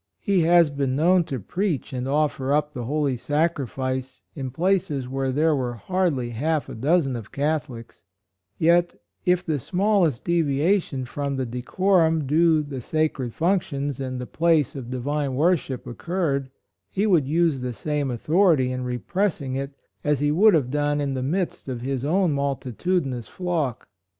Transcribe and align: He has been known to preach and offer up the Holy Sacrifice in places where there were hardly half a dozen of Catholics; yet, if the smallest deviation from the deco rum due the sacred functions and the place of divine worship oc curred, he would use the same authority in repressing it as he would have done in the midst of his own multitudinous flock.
He 0.19 0.41
has 0.41 0.71
been 0.71 0.95
known 0.95 1.25
to 1.25 1.39
preach 1.39 1.93
and 1.93 2.07
offer 2.07 2.51
up 2.55 2.73
the 2.73 2.85
Holy 2.85 3.15
Sacrifice 3.15 4.23
in 4.33 4.49
places 4.49 5.07
where 5.07 5.31
there 5.31 5.55
were 5.55 5.75
hardly 5.75 6.31
half 6.31 6.67
a 6.69 6.73
dozen 6.73 7.15
of 7.15 7.31
Catholics; 7.31 8.01
yet, 8.57 8.99
if 9.27 9.45
the 9.45 9.59
smallest 9.59 10.25
deviation 10.25 11.05
from 11.05 11.35
the 11.35 11.45
deco 11.45 11.99
rum 11.99 12.25
due 12.25 12.63
the 12.63 12.81
sacred 12.81 13.35
functions 13.35 13.99
and 13.99 14.19
the 14.19 14.25
place 14.25 14.75
of 14.75 14.89
divine 14.89 15.35
worship 15.35 15.85
oc 15.87 16.03
curred, 16.03 16.49
he 16.89 17.05
would 17.05 17.27
use 17.27 17.61
the 17.61 17.71
same 17.71 18.09
authority 18.09 18.71
in 18.71 18.83
repressing 18.83 19.53
it 19.53 19.75
as 20.03 20.19
he 20.19 20.31
would 20.31 20.55
have 20.55 20.71
done 20.71 20.99
in 20.99 21.13
the 21.13 21.21
midst 21.21 21.67
of 21.67 21.81
his 21.81 22.03
own 22.03 22.31
multitudinous 22.31 23.27
flock. 23.27 23.87